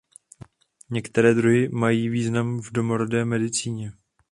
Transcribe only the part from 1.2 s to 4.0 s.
druhy mají význam v domorodé medicíně.